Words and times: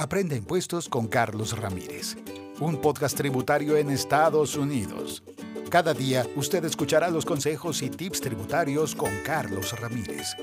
Aprende 0.00 0.34
impuestos 0.34 0.88
con 0.88 1.08
Carlos 1.08 1.58
Ramírez, 1.58 2.16
un 2.58 2.80
podcast 2.80 3.14
tributario 3.14 3.76
en 3.76 3.90
Estados 3.90 4.56
Unidos. 4.56 5.22
Cada 5.68 5.92
día 5.92 6.26
usted 6.36 6.64
escuchará 6.64 7.10
los 7.10 7.26
consejos 7.26 7.82
y 7.82 7.90
tips 7.90 8.22
tributarios 8.22 8.94
con 8.94 9.10
Carlos 9.26 9.78
Ramírez. 9.78 10.34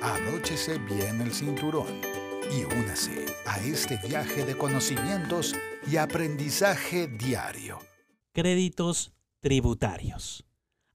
Abróchese 0.00 0.78
bien 0.78 1.20
el 1.20 1.30
cinturón 1.30 1.88
y 2.56 2.64
únase 2.64 3.26
a 3.44 3.60
este 3.60 3.98
viaje 3.98 4.46
de 4.46 4.56
conocimientos 4.56 5.54
y 5.86 5.98
aprendizaje 5.98 7.06
diario. 7.06 7.80
Créditos 8.32 9.12
tributarios. 9.40 10.46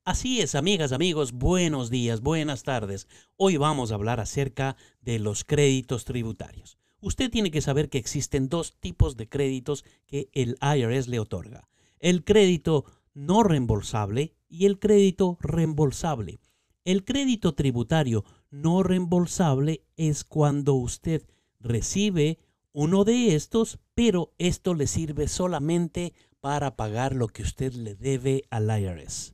Así 0.05 0.41
es, 0.41 0.55
amigas, 0.55 0.91
amigos, 0.91 1.33
buenos 1.33 1.91
días, 1.91 2.21
buenas 2.21 2.63
tardes. 2.63 3.07
Hoy 3.35 3.57
vamos 3.57 3.91
a 3.91 3.93
hablar 3.93 4.19
acerca 4.19 4.75
de 5.01 5.19
los 5.19 5.43
créditos 5.43 6.03
tributarios. 6.03 6.79
Usted 7.07 7.31
tiene 7.31 7.51
que 7.51 7.61
saber 7.61 7.87
que 7.87 7.99
existen 7.99 8.49
dos 8.49 8.75
tipos 8.81 9.15
de 9.15 9.29
créditos 9.29 9.85
que 10.07 10.29
el 10.33 10.57
IRS 10.61 11.07
le 11.07 11.21
otorga. 11.21 11.69
El 11.99 12.25
crédito 12.25 12.83
no 13.13 13.43
reembolsable 13.43 14.35
y 14.49 14.65
el 14.65 14.77
crédito 14.77 15.37
reembolsable. 15.39 16.41
El 16.83 17.05
crédito 17.05 17.55
tributario 17.55 18.25
no 18.51 18.83
reembolsable 18.83 19.85
es 19.95 20.25
cuando 20.25 20.73
usted 20.73 21.25
recibe 21.61 22.39
uno 22.73 23.05
de 23.05 23.35
estos, 23.35 23.79
pero 23.95 24.33
esto 24.37 24.73
le 24.73 24.85
sirve 24.85 25.29
solamente 25.29 26.13
para 26.41 26.75
pagar 26.75 27.15
lo 27.15 27.29
que 27.29 27.43
usted 27.43 27.71
le 27.71 27.95
debe 27.95 28.43
al 28.49 28.67
IRS. 28.81 29.33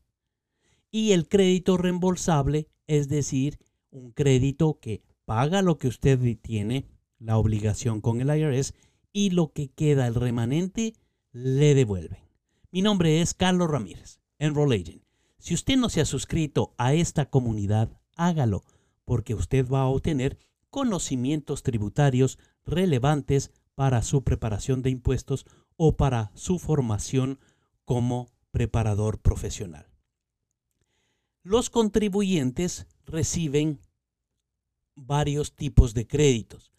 Y 0.91 1.13
el 1.13 1.27
crédito 1.27 1.77
reembolsable, 1.77 2.67
es 2.85 3.09
decir, 3.09 3.57
un 3.89 4.11
crédito 4.11 4.79
que 4.79 5.01
paga 5.25 5.63
lo 5.63 5.79
que 5.79 5.87
usted 5.87 6.19
tiene, 6.39 6.85
la 7.23 7.37
obligación 7.37 8.01
con 8.01 8.21
el 8.21 8.35
IRS, 8.35 8.73
y 9.11 9.29
lo 9.29 9.53
que 9.53 9.69
queda, 9.69 10.07
el 10.07 10.15
remanente, 10.15 10.93
le 11.31 11.73
devuelven. 11.75 12.19
Mi 12.71 12.81
nombre 12.81 13.21
es 13.21 13.33
Carlos 13.33 13.69
Ramírez, 13.69 14.19
Enroll 14.39 14.73
Agent. 14.73 15.03
Si 15.37 15.53
usted 15.53 15.77
no 15.77 15.89
se 15.89 16.01
ha 16.01 16.05
suscrito 16.05 16.73
a 16.77 16.93
esta 16.93 17.29
comunidad, 17.29 17.99
hágalo, 18.15 18.63
porque 19.05 19.35
usted 19.35 19.67
va 19.67 19.81
a 19.81 19.87
obtener 19.87 20.37
conocimientos 20.69 21.63
tributarios 21.63 22.39
relevantes 22.65 23.51
para 23.75 24.01
su 24.01 24.23
preparación 24.23 24.81
de 24.81 24.89
impuestos 24.89 25.45
o 25.75 25.95
para 25.95 26.31
su 26.35 26.59
formación 26.59 27.39
como 27.85 28.31
preparador 28.51 29.19
profesional. 29.19 29.87
Los 31.43 31.69
contribuyentes 31.69 32.87
reciben 33.05 33.79
varios 34.95 35.55
tipos 35.55 35.93
de 35.93 36.07
créditos. 36.07 36.72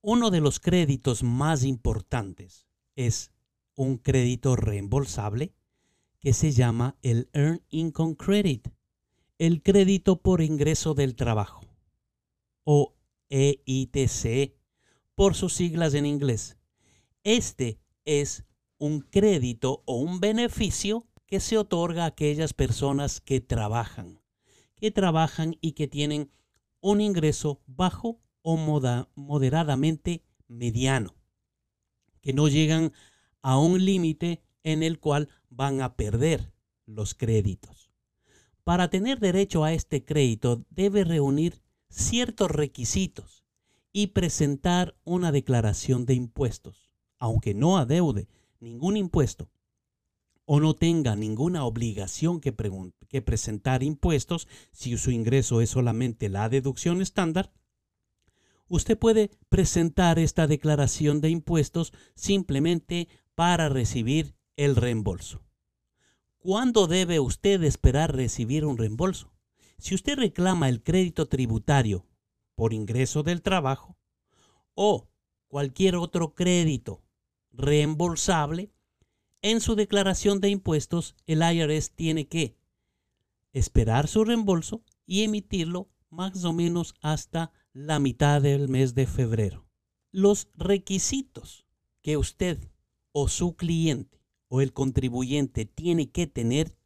Uno 0.00 0.30
de 0.30 0.40
los 0.40 0.60
créditos 0.60 1.24
más 1.24 1.64
importantes 1.64 2.68
es 2.94 3.32
un 3.74 3.96
crédito 3.96 4.54
reembolsable 4.54 5.54
que 6.20 6.32
se 6.32 6.52
llama 6.52 6.96
el 7.02 7.28
Earned 7.32 7.62
Income 7.70 8.16
Credit, 8.16 8.68
el 9.38 9.60
crédito 9.60 10.22
por 10.22 10.40
ingreso 10.40 10.94
del 10.94 11.16
trabajo 11.16 11.62
o 12.62 12.94
EITC 13.28 14.54
por 15.16 15.34
sus 15.34 15.54
siglas 15.54 15.94
en 15.94 16.06
inglés. 16.06 16.58
Este 17.24 17.80
es 18.04 18.44
un 18.78 19.00
crédito 19.00 19.82
o 19.84 19.96
un 19.96 20.20
beneficio 20.20 21.08
que 21.26 21.40
se 21.40 21.58
otorga 21.58 22.04
a 22.04 22.08
aquellas 22.08 22.52
personas 22.52 23.20
que 23.20 23.40
trabajan, 23.40 24.20
que 24.76 24.92
trabajan 24.92 25.56
y 25.60 25.72
que 25.72 25.88
tienen 25.88 26.30
un 26.80 27.00
ingreso 27.00 27.60
bajo 27.66 28.20
o 28.42 28.56
moderadamente 29.14 30.22
mediano, 30.46 31.14
que 32.20 32.32
no 32.32 32.48
llegan 32.48 32.92
a 33.42 33.58
un 33.58 33.84
límite 33.84 34.42
en 34.62 34.82
el 34.82 34.98
cual 34.98 35.28
van 35.50 35.80
a 35.80 35.96
perder 35.96 36.52
los 36.86 37.14
créditos. 37.14 37.90
Para 38.64 38.90
tener 38.90 39.18
derecho 39.18 39.64
a 39.64 39.72
este 39.72 40.04
crédito 40.04 40.64
debe 40.70 41.04
reunir 41.04 41.62
ciertos 41.88 42.50
requisitos 42.50 43.44
y 43.92 44.08
presentar 44.08 44.94
una 45.04 45.32
declaración 45.32 46.04
de 46.04 46.14
impuestos, 46.14 46.90
aunque 47.18 47.54
no 47.54 47.78
adeude 47.78 48.28
ningún 48.60 48.96
impuesto 48.96 49.50
o 50.50 50.60
no 50.60 50.74
tenga 50.74 51.14
ninguna 51.14 51.64
obligación 51.64 52.40
que, 52.40 52.52
presentar 52.52 53.82
impuestos 53.82 54.48
si 54.72 54.96
su 54.96 55.10
ingreso 55.10 55.60
es 55.60 55.68
solamente 55.70 56.30
la 56.30 56.48
deducción 56.48 57.02
estándar, 57.02 57.52
usted 58.68 58.98
puede 58.98 59.30
presentar 59.48 60.18
esta 60.18 60.46
declaración 60.46 61.20
de 61.20 61.30
impuestos 61.30 61.92
simplemente 62.14 63.08
para 63.34 63.68
recibir 63.68 64.34
el 64.56 64.76
reembolso. 64.76 65.42
¿Cuándo 66.38 66.86
debe 66.86 67.20
usted 67.20 67.62
esperar 67.64 68.14
recibir 68.14 68.64
un 68.64 68.78
reembolso? 68.78 69.32
Si 69.78 69.94
usted 69.94 70.16
reclama 70.18 70.68
el 70.68 70.82
crédito 70.82 71.26
tributario 71.26 72.06
por 72.54 72.72
ingreso 72.72 73.22
del 73.22 73.42
trabajo 73.42 73.96
o 74.74 75.08
cualquier 75.48 75.96
otro 75.96 76.34
crédito 76.34 77.02
reembolsable, 77.52 78.70
en 79.42 79.60
su 79.60 79.76
declaración 79.76 80.40
de 80.40 80.50
impuestos 80.50 81.14
el 81.26 81.42
IRS 81.42 81.92
tiene 81.92 82.26
que 82.26 82.56
esperar 83.52 84.08
su 84.08 84.24
reembolso 84.24 84.82
y 85.06 85.22
emitirlo 85.22 85.88
más 86.10 86.44
o 86.44 86.52
menos 86.52 86.94
hasta 87.00 87.52
la 87.72 87.98
mitad 87.98 88.42
del 88.42 88.68
mes 88.68 88.94
de 88.94 89.06
febrero. 89.06 89.66
Los 90.10 90.48
requisitos 90.54 91.66
que 92.02 92.16
usted 92.16 92.58
o 93.12 93.28
su 93.28 93.56
cliente 93.56 94.20
o 94.48 94.60
el 94.60 94.72
contribuyente 94.72 95.66
tiene 95.66 96.10
que 96.10 96.26
tener 96.26 96.76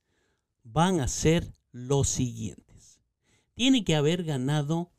van 0.64 1.00
a 1.00 1.08
ser 1.08 1.54
los 1.70 2.08
siguientes 2.08 2.72
tiene 3.54 3.84
que 3.84 3.94
haber 3.94 4.24
ganado 4.24 4.90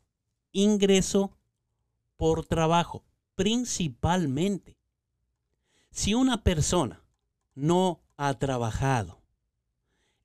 ingreso 0.52 1.36
por 2.16 2.46
trabajo, 2.46 3.04
principalmente. 3.34 4.78
Si 5.90 6.14
una 6.14 6.42
persona 6.42 7.04
no 7.54 8.00
ha 8.16 8.34
trabajado, 8.38 9.20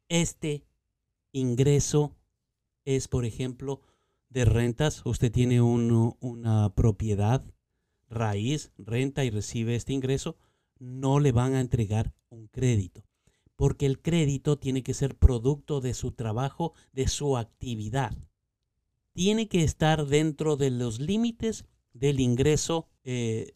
este 0.07 0.63
ingreso 1.31 2.15
es, 2.85 3.07
por 3.07 3.25
ejemplo, 3.25 3.81
de 4.29 4.45
rentas. 4.45 5.01
Usted 5.05 5.31
tiene 5.31 5.61
una 5.61 6.73
propiedad 6.75 7.43
raíz, 8.09 8.71
renta 8.77 9.23
y 9.25 9.29
recibe 9.29 9.75
este 9.75 9.93
ingreso, 9.93 10.37
no 10.79 11.19
le 11.19 11.31
van 11.31 11.53
a 11.53 11.61
entregar 11.61 12.13
un 12.29 12.47
crédito 12.47 13.03
porque 13.59 13.85
el 13.85 14.01
crédito 14.01 14.57
tiene 14.57 14.83
que 14.83 14.93
ser 14.93 15.17
producto 15.17 15.81
de 15.81 15.93
su 15.93 16.13
trabajo, 16.13 16.71
de 16.93 17.09
su 17.09 17.35
actividad. 17.35 18.17
Tiene 19.11 19.49
que 19.49 19.65
estar 19.65 20.05
dentro 20.05 20.55
de 20.55 20.69
los 20.69 21.01
límites 21.01 21.65
del 21.91 22.21
ingreso 22.21 22.87
eh, 23.03 23.51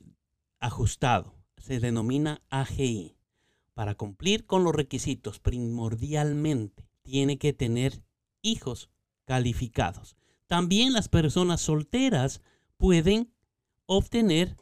ajustado. 0.60 1.38
Se 1.56 1.80
denomina 1.80 2.42
AGI. 2.50 3.16
Para 3.74 3.96
cumplir 3.96 4.46
con 4.46 4.66
los 4.66 4.76
requisitos, 4.76 5.40
primordialmente 5.40 6.84
tiene 7.04 7.38
que 7.38 7.54
tener 7.54 8.04
hijos 8.42 8.90
calificados. 9.24 10.18
También 10.48 10.94
las 10.94 11.10
personas 11.10 11.62
solteras 11.62 12.42
pueden 12.78 13.34
obtener 13.86 14.58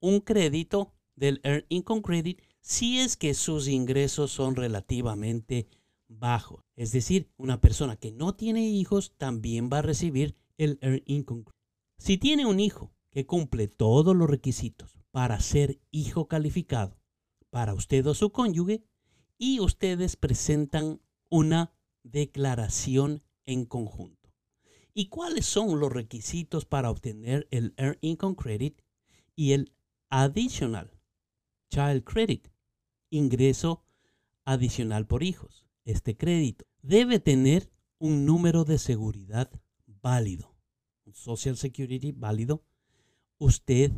un 0.00 0.20
crédito 0.20 0.94
del 1.16 1.40
Earned 1.44 1.66
Income 1.68 2.02
Credit 2.02 2.42
si 2.60 2.98
es 2.98 3.16
que 3.16 3.34
sus 3.34 3.68
ingresos 3.68 4.30
son 4.30 4.56
relativamente 4.56 5.68
bajos. 6.08 6.64
Es 6.76 6.92
decir, 6.92 7.30
una 7.36 7.60
persona 7.60 7.96
que 7.96 8.12
no 8.12 8.34
tiene 8.34 8.68
hijos 8.68 9.14
también 9.16 9.70
va 9.72 9.78
a 9.78 9.82
recibir 9.82 10.36
el 10.58 10.78
Earned 10.80 11.02
Income. 11.06 11.44
Si 11.98 12.18
tiene 12.18 12.46
un 12.46 12.60
hijo 12.60 12.92
que 13.10 13.26
cumple 13.26 13.68
todos 13.68 14.16
los 14.16 14.28
requisitos 14.28 14.98
para 15.10 15.38
ser 15.40 15.80
hijo 15.90 16.26
calificado 16.26 16.98
para 17.50 17.74
usted 17.74 18.06
o 18.06 18.14
su 18.14 18.32
cónyuge 18.32 18.82
y 19.38 19.60
ustedes 19.60 20.16
presentan 20.16 21.00
una 21.28 21.74
declaración 22.02 23.22
en 23.44 23.66
conjunto. 23.66 24.21
¿Y 24.94 25.08
cuáles 25.08 25.46
son 25.46 25.80
los 25.80 25.92
requisitos 25.92 26.64
para 26.64 26.90
obtener 26.90 27.48
el 27.50 27.74
Earned 27.76 27.98
Income 28.02 28.36
Credit 28.36 28.80
y 29.34 29.52
el 29.52 29.72
Additional 30.10 30.90
Child 31.70 32.04
Credit? 32.04 32.52
ingreso 33.12 33.84
adicional 34.44 35.06
por 35.06 35.22
hijos. 35.22 35.64
Este 35.84 36.16
crédito 36.16 36.64
debe 36.80 37.20
tener 37.20 37.70
un 37.98 38.26
número 38.26 38.64
de 38.64 38.78
seguridad 38.78 39.50
válido, 39.86 40.56
Social 41.12 41.56
Security 41.56 42.12
válido. 42.12 42.64
Usted, 43.38 43.92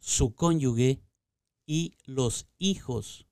su 0.00 0.34
cónyuge 0.34 1.02
y 1.66 1.96
los 2.04 2.48
hijos 2.58 3.26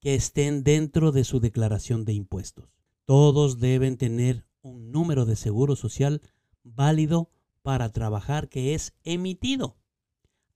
que 0.00 0.14
estén 0.14 0.64
dentro 0.64 1.12
de 1.12 1.24
su 1.24 1.40
declaración 1.40 2.04
de 2.04 2.12
impuestos. 2.12 2.76
Todos 3.04 3.60
deben 3.60 3.96
tener 3.96 4.46
un 4.64 4.90
número 4.90 5.26
de 5.26 5.36
seguro 5.36 5.76
social 5.76 6.22
válido 6.62 7.30
para 7.62 7.90
trabajar 7.90 8.48
que 8.48 8.74
es 8.74 8.94
emitido 9.04 9.76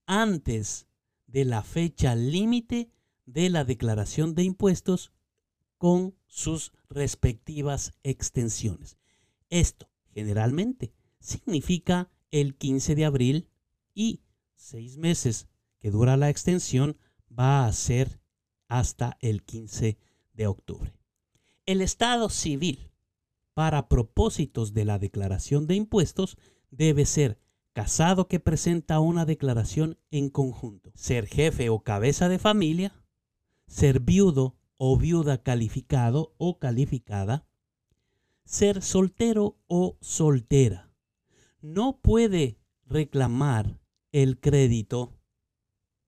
antes 0.05 0.87
de 1.27 1.45
la 1.45 1.61
fecha 1.61 2.15
límite 2.15 2.91
de 3.25 3.49
la 3.49 3.63
declaración 3.63 4.33
de 4.33 4.43
impuestos 4.43 5.11
con 5.77 6.15
sus 6.25 6.73
respectivas 6.89 7.93
extensiones. 8.03 8.97
Esto 9.49 9.89
generalmente 10.11 10.93
significa 11.19 12.11
el 12.31 12.55
15 12.55 12.95
de 12.95 13.05
abril 13.05 13.49
y 13.93 14.21
seis 14.55 14.97
meses 14.97 15.47
que 15.79 15.91
dura 15.91 16.17
la 16.17 16.29
extensión 16.29 16.97
va 17.31 17.65
a 17.65 17.73
ser 17.73 18.19
hasta 18.67 19.17
el 19.21 19.43
15 19.43 19.97
de 20.33 20.47
octubre. 20.47 20.93
El 21.65 21.81
estado 21.81 22.29
civil 22.29 22.88
para 23.59 23.89
propósitos 23.89 24.73
de 24.73 24.85
la 24.85 24.99
declaración 24.99 25.67
de 25.67 25.75
impuestos 25.75 26.37
debe 26.71 27.05
ser 27.05 27.41
casado 27.73 28.29
que 28.29 28.39
presenta 28.39 29.01
una 29.01 29.25
declaración 29.25 29.99
en 30.11 30.29
conjunto, 30.29 30.93
ser 30.95 31.27
jefe 31.27 31.67
o 31.67 31.83
cabeza 31.83 32.29
de 32.29 32.39
familia, 32.39 32.93
ser 33.67 33.99
viudo 33.99 34.55
o 34.77 34.95
viuda 34.95 35.43
calificado 35.43 36.33
o 36.37 36.57
calificada, 36.57 37.49
ser 38.45 38.81
soltero 38.81 39.57
o 39.67 39.97
soltera. 39.99 40.93
No 41.59 41.99
puede 41.99 42.61
reclamar 42.85 43.81
el 44.13 44.39
crédito 44.39 45.19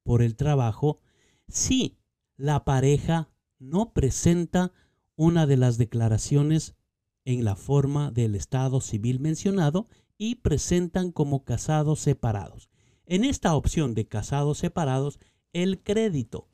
por 0.03 0.21
el 0.21 0.38
trabajo 0.38 1.01
si 1.50 1.98
la 2.38 2.63
pareja 2.63 3.30
no 3.59 3.92
presenta 3.92 4.71
una 5.18 5.45
de 5.45 5.57
las 5.57 5.77
declaraciones 5.77 6.77
en 7.25 7.44
la 7.44 7.56
forma 7.56 8.12
del 8.12 8.35
estado 8.35 8.81
civil 8.81 9.19
mencionado 9.19 9.88
y 10.18 10.35
presentan 10.35 11.12
como 11.12 11.44
casados 11.44 12.00
separados. 12.00 12.69
En 13.06 13.25
esta 13.25 13.56
opción 13.56 13.94
de 13.94 14.06
casados 14.06 14.59
separados, 14.59 15.19
el 15.53 15.81
crédito 15.81 16.47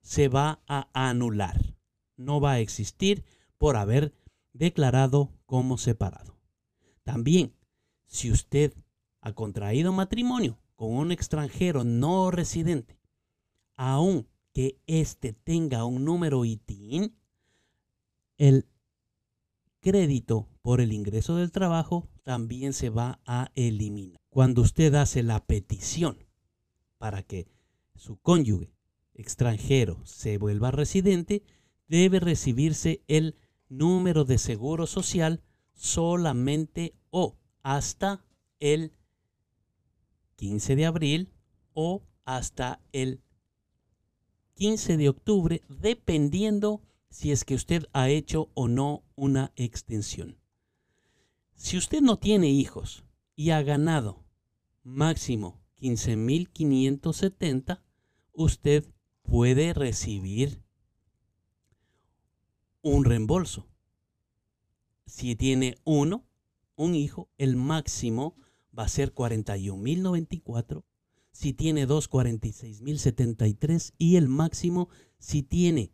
se 0.00 0.28
va 0.28 0.62
a 0.66 0.88
anular. 0.92 1.76
No 2.16 2.40
va 2.40 2.52
a 2.52 2.60
existir 2.60 3.24
por 3.58 3.76
haber 3.76 4.14
declarado 4.52 5.32
como 5.46 5.78
separado. 5.78 6.38
También, 7.02 7.54
si 8.06 8.30
usted 8.30 8.72
ha 9.20 9.32
contraído 9.32 9.92
matrimonio 9.92 10.58
con 10.76 10.92
un 10.92 11.12
extranjero 11.12 11.84
no 11.84 12.30
residente, 12.30 12.98
aun 13.74 14.26
que 14.52 14.80
éste 14.86 15.32
tenga 15.32 15.84
un 15.84 16.04
número 16.04 16.44
ITIN, 16.44 17.16
el 18.36 18.66
crédito 19.88 20.50
por 20.60 20.82
el 20.82 20.92
ingreso 20.92 21.36
del 21.36 21.50
trabajo 21.50 22.10
también 22.22 22.74
se 22.74 22.90
va 22.90 23.20
a 23.24 23.50
eliminar. 23.54 24.20
Cuando 24.28 24.60
usted 24.60 24.94
hace 24.94 25.22
la 25.22 25.46
petición 25.46 26.26
para 26.98 27.22
que 27.22 27.48
su 27.94 28.18
cónyuge 28.18 28.70
extranjero 29.14 30.04
se 30.04 30.36
vuelva 30.36 30.70
residente, 30.70 31.42
debe 31.86 32.20
recibirse 32.20 33.02
el 33.08 33.36
número 33.70 34.26
de 34.26 34.36
seguro 34.36 34.86
social 34.86 35.42
solamente 35.72 36.94
o 37.08 37.38
hasta 37.62 38.26
el 38.60 38.92
15 40.36 40.76
de 40.76 40.84
abril 40.84 41.32
o 41.72 42.02
hasta 42.26 42.82
el 42.92 43.22
15 44.52 44.98
de 44.98 45.08
octubre, 45.08 45.62
dependiendo 45.70 46.82
si 47.08 47.32
es 47.32 47.46
que 47.46 47.54
usted 47.54 47.86
ha 47.94 48.10
hecho 48.10 48.50
o 48.52 48.68
no 48.68 49.07
una 49.18 49.52
extensión. 49.56 50.38
Si 51.54 51.76
usted 51.76 52.00
no 52.00 52.18
tiene 52.18 52.50
hijos 52.50 53.04
y 53.34 53.50
ha 53.50 53.62
ganado 53.62 54.24
máximo 54.84 55.60
15.570, 55.80 57.82
usted 58.32 58.84
puede 59.22 59.74
recibir 59.74 60.62
un 62.80 63.04
reembolso. 63.04 63.66
Si 65.06 65.34
tiene 65.34 65.78
uno, 65.84 66.24
un 66.76 66.94
hijo, 66.94 67.28
el 67.38 67.56
máximo 67.56 68.36
va 68.76 68.84
a 68.84 68.88
ser 68.88 69.12
41.094. 69.12 70.84
Si 71.32 71.52
tiene 71.52 71.86
dos, 71.86 72.08
46.073. 72.08 73.94
Y 73.98 74.16
el 74.16 74.28
máximo, 74.28 74.88
si 75.18 75.42
tiene 75.42 75.92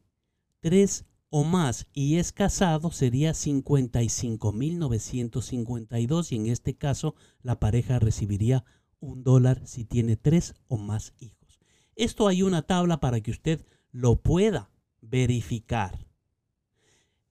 tres 0.61 1.07
o 1.37 1.43
más 1.43 1.89
y 1.93 2.19
es 2.19 2.31
casado, 2.31 2.93
sería 2.93 3.33
55.952. 3.33 6.31
Y 6.31 6.37
en 6.37 6.47
este 6.47 6.77
caso, 6.77 7.17
la 7.43 7.59
pareja 7.59 7.99
recibiría 7.99 8.65
un 9.01 9.25
dólar 9.25 9.67
si 9.67 9.85
tiene 9.85 10.17
tres 10.17 10.55
o 10.69 10.77
más 10.77 11.13
hijos. 11.19 11.59
Esto 11.97 12.29
hay 12.29 12.45
una 12.45 12.63
tabla 12.63 13.01
para 13.01 13.21
que 13.21 13.33
usted 13.33 13.67
lo 13.91 14.15
pueda 14.15 14.71
verificar. 15.01 16.07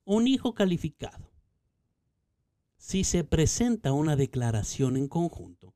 Un 0.04 0.28
hijo 0.28 0.54
calificado. 0.54 1.30
Si 2.76 3.04
se 3.04 3.24
presenta 3.24 3.92
una 3.92 4.16
declaración 4.16 4.98
en 4.98 5.08
conjunto 5.08 5.72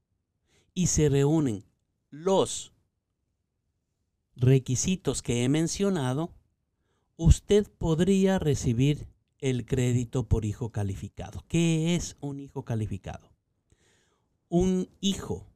y 0.75 0.88
se 0.88 1.08
reúnen 1.08 1.64
los 2.10 2.75
requisitos 4.36 5.22
que 5.22 5.44
he 5.44 5.48
mencionado, 5.48 6.34
usted 7.19 7.70
podría 7.76 8.38
recibir 8.38 9.06
el 9.38 9.67
crédito 9.67 10.26
por 10.26 10.47
hijo 10.47 10.73
calificado. 10.73 11.44
¿Qué 11.47 11.94
es 11.94 12.17
un 12.20 12.41
hijo 12.41 12.65
calificado? 12.65 13.31
Un 14.49 14.88
hijo, 15.00 15.47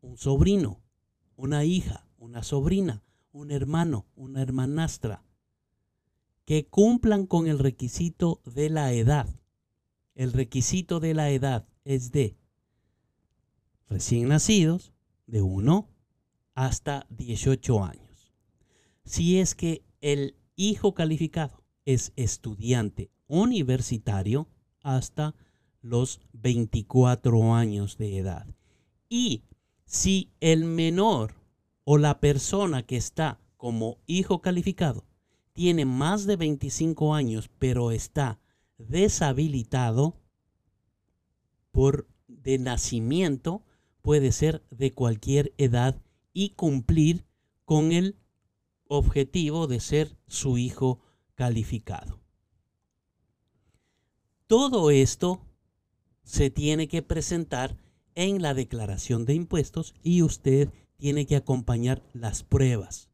un 0.00 0.16
sobrino, 0.16 0.80
una 1.34 1.64
hija 1.64 2.04
una 2.24 2.42
sobrina, 2.42 3.02
un 3.32 3.50
hermano, 3.50 4.06
una 4.16 4.40
hermanastra, 4.40 5.22
que 6.46 6.66
cumplan 6.66 7.26
con 7.26 7.46
el 7.46 7.58
requisito 7.58 8.40
de 8.46 8.70
la 8.70 8.92
edad. 8.92 9.28
El 10.14 10.32
requisito 10.32 11.00
de 11.00 11.12
la 11.12 11.30
edad 11.30 11.68
es 11.84 12.12
de 12.12 12.38
recién 13.88 14.28
nacidos, 14.28 14.94
de 15.26 15.42
1 15.42 15.88
hasta 16.54 17.06
18 17.10 17.84
años. 17.84 18.32
Si 19.04 19.38
es 19.38 19.54
que 19.54 19.84
el 20.00 20.36
hijo 20.56 20.94
calificado 20.94 21.62
es 21.84 22.12
estudiante 22.16 23.10
universitario 23.26 24.48
hasta 24.82 25.34
los 25.80 26.20
24 26.32 27.54
años 27.54 27.98
de 27.98 28.18
edad. 28.18 28.46
Y 29.08 29.42
si 29.84 30.32
el 30.40 30.64
menor 30.64 31.34
o 31.84 31.98
la 31.98 32.20
persona 32.20 32.84
que 32.84 32.96
está 32.96 33.38
como 33.56 33.98
hijo 34.06 34.40
calificado 34.40 35.04
tiene 35.52 35.84
más 35.84 36.26
de 36.26 36.36
25 36.36 37.14
años, 37.14 37.50
pero 37.58 37.90
está 37.90 38.40
deshabilitado 38.78 40.16
por 41.70 42.08
de 42.26 42.58
nacimiento, 42.58 43.62
puede 44.02 44.32
ser 44.32 44.64
de 44.70 44.92
cualquier 44.92 45.54
edad 45.58 46.00
y 46.32 46.50
cumplir 46.50 47.24
con 47.64 47.92
el 47.92 48.16
objetivo 48.88 49.66
de 49.66 49.80
ser 49.80 50.16
su 50.26 50.58
hijo 50.58 51.00
calificado. 51.34 52.20
Todo 54.46 54.90
esto 54.90 55.40
se 56.22 56.50
tiene 56.50 56.88
que 56.88 57.02
presentar 57.02 57.76
en 58.14 58.42
la 58.42 58.54
declaración 58.54 59.24
de 59.24 59.34
impuestos 59.34 59.94
y 60.02 60.22
usted 60.22 60.70
tiene 60.96 61.26
que 61.26 61.36
acompañar 61.36 62.02
las 62.12 62.42
pruebas. 62.42 63.10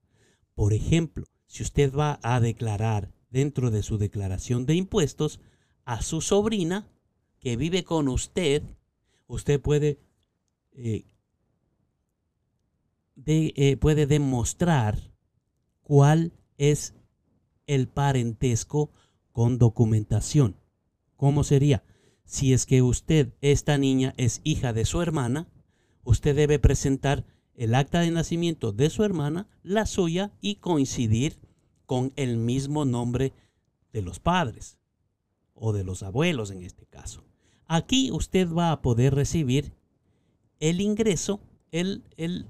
Por 0.55 0.73
ejemplo, 0.73 1.27
si 1.47 1.63
usted 1.63 1.93
va 1.95 2.21
a 2.23 2.41
declarar 2.41 3.13
dentro 3.31 3.71
de 3.71 3.83
su 3.83 3.99
declaración 3.99 4.67
de 4.67 4.75
impuestos 4.75 5.41
a 5.85 6.03
su 6.03 6.21
sobrina 6.21 6.87
que 7.41 7.57
vive 7.57 7.85
con 7.85 8.09
usted, 8.09 8.63
usted 9.27 9.61
puede, 9.61 9.99
eh, 10.73 11.05
eh, 13.27 13.77
puede 13.77 14.07
demostrar 14.07 15.10
cuál 15.91 16.33
es 16.57 16.95
el 17.67 17.89
parentesco 17.89 18.93
con 19.33 19.59
documentación. 19.59 20.55
¿Cómo 21.17 21.43
sería? 21.43 21.83
Si 22.25 22.53
es 22.53 22.65
que 22.65 22.81
usted, 22.81 23.35
esta 23.41 23.77
niña, 23.77 24.15
es 24.17 24.41
hija 24.45 24.73
de 24.73 24.85
su 24.85 25.03
hermana, 25.03 25.49
usted 26.05 26.37
debe 26.37 26.61
presentar 26.61 27.27
el 27.57 27.75
acta 27.75 28.03
de 28.03 28.13
nacimiento 28.13 28.71
de 28.71 28.89
su 28.89 29.03
hermana, 29.03 29.49
la 29.65 29.85
suya 29.85 30.31
y 30.41 30.57
coincidir 30.61 31.41
con 31.87 32.13
el 32.15 32.37
mismo 32.37 32.85
nombre 32.85 33.33
de 33.93 34.03
los 34.03 34.21
padres 34.21 34.79
o 35.55 35.73
de 35.73 35.83
los 35.83 36.05
abuelos 36.05 36.53
en 36.53 36.63
este 36.63 36.87
caso. 36.87 37.25
Aquí 37.67 38.13
usted 38.13 38.49
va 38.49 38.71
a 38.71 38.81
poder 38.81 39.13
recibir 39.17 39.75
el 40.61 40.81
ingreso, 40.81 41.41
el, 41.73 42.05
el 42.17 42.47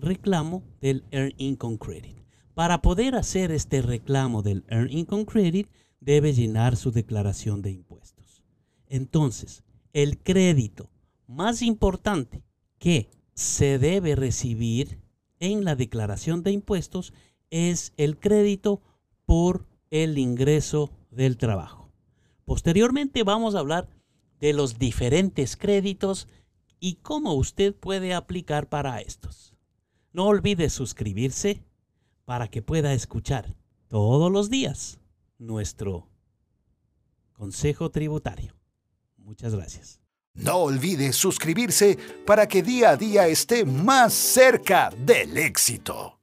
reclamo 0.00 0.62
del 0.80 1.04
Earn 1.10 1.34
Income 1.36 1.78
Credit. 1.78 2.16
Para 2.54 2.82
poder 2.82 3.14
hacer 3.14 3.52
este 3.52 3.82
reclamo 3.82 4.42
del 4.42 4.64
Earn 4.68 4.90
Income 4.90 5.26
Credit, 5.26 5.68
debe 6.00 6.32
llenar 6.32 6.76
su 6.76 6.90
declaración 6.90 7.62
de 7.62 7.70
impuestos. 7.70 8.42
Entonces, 8.86 9.64
el 9.92 10.18
crédito 10.18 10.90
más 11.26 11.62
importante 11.62 12.42
que 12.78 13.10
se 13.34 13.78
debe 13.78 14.16
recibir 14.16 15.00
en 15.40 15.64
la 15.64 15.76
declaración 15.76 16.42
de 16.42 16.52
impuestos 16.52 17.12
es 17.50 17.92
el 17.96 18.18
crédito 18.18 18.82
por 19.24 19.66
el 19.90 20.18
ingreso 20.18 20.90
del 21.10 21.36
trabajo. 21.36 21.90
Posteriormente 22.44 23.22
vamos 23.22 23.54
a 23.54 23.60
hablar 23.60 23.88
de 24.40 24.52
los 24.52 24.78
diferentes 24.78 25.56
créditos 25.56 26.28
y 26.80 26.94
cómo 26.94 27.34
usted 27.34 27.74
puede 27.74 28.14
aplicar 28.14 28.68
para 28.68 29.00
estos. 29.00 29.47
No 30.12 30.26
olvide 30.26 30.70
suscribirse 30.70 31.62
para 32.24 32.48
que 32.48 32.62
pueda 32.62 32.92
escuchar 32.94 33.56
todos 33.88 34.32
los 34.32 34.50
días 34.50 34.98
nuestro 35.38 36.08
consejo 37.32 37.90
tributario. 37.90 38.54
Muchas 39.16 39.54
gracias. 39.54 40.00
No 40.34 40.56
olvide 40.58 41.12
suscribirse 41.12 41.98
para 42.26 42.46
que 42.46 42.62
día 42.62 42.90
a 42.90 42.96
día 42.96 43.28
esté 43.28 43.64
más 43.64 44.14
cerca 44.14 44.90
del 44.90 45.36
éxito. 45.36 46.17